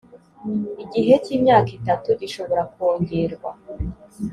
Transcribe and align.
igihe 0.83 1.13
cy’imyaka 1.23 1.69
itatu, 1.79 2.07
gishobora 2.19 2.61
kongerwa 2.73 3.51